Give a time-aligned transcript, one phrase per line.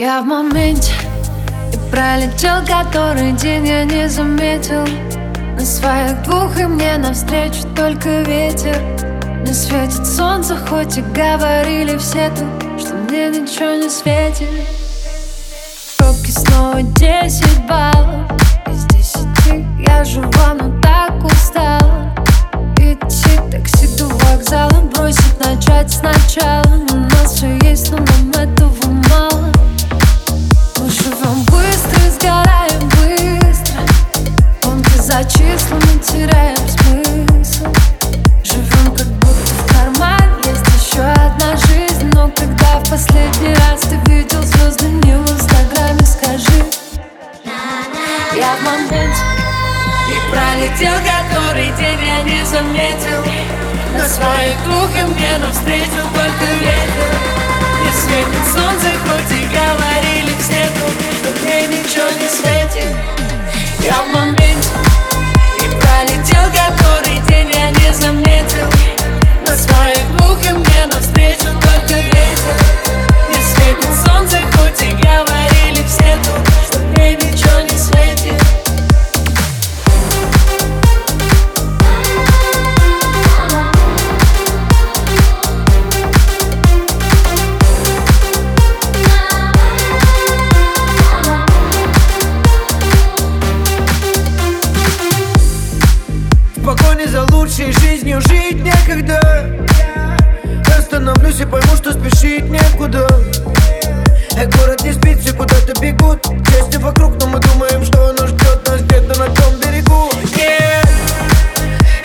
[0.00, 0.94] Я в моменте
[1.74, 4.86] И пролетел который день я не заметил.
[5.54, 8.74] На своих двух и мне навстречу только ветер.
[9.46, 14.48] Не светит солнце, хоть и говорили все тут Что мне ничего не светит.
[15.98, 18.22] Пробки снова десять баллов.
[18.68, 22.14] Из десяти я жива, но так устала.
[22.78, 26.19] Идти такси до вокзала Бросить, начать сначала
[36.20, 37.72] теряем смысл.
[38.44, 40.36] Живем как будто в кармане.
[40.44, 46.64] Есть еще одна жизнь Но когда в последний раз ты видел звезды в инстаграме, скажи.
[48.36, 49.22] Я в моменте.
[50.12, 53.24] И пролетел который день я не заметил.
[53.96, 57.10] На своих двух и мне навстречу только ветер.
[57.82, 63.19] Не светит солнце, хоть и говорили все тут Что мне ничего не светит
[97.00, 99.20] Погоне за лучшей жизнью жить некогда.
[100.76, 103.06] Остановлюсь и пойму, что спешить некуда.
[104.36, 106.22] Э, город не спит, все куда-то бегут.
[106.46, 110.10] Части вокруг, но мы думаем, что оно ждет нас где-то на том берегу.
[110.36, 110.86] Yeah.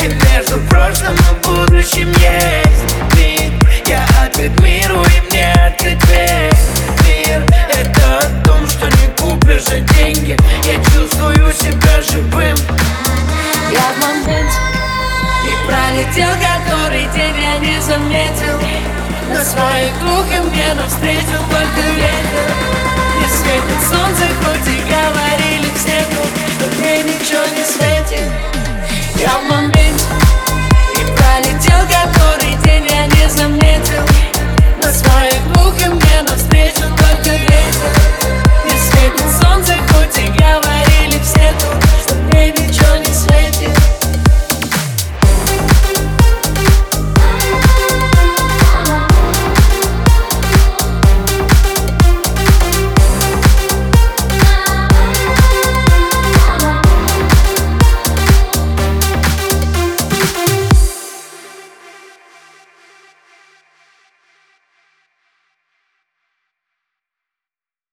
[0.00, 3.52] И между прошлым и будущим есть миг
[3.86, 9.80] Я открыт миру и мне открыт весь мир Это о том, что не купишь за
[9.80, 10.36] деньги.
[10.64, 11.83] Я чувствую себя
[17.94, 18.58] заметил
[19.30, 22.46] На своих ухом мне навстречу только ветер.
[23.20, 26.04] Не светит солнце, хоть и говорили все
[26.60, 28.30] Но мне ничего не светит.
[29.16, 29.63] Я могу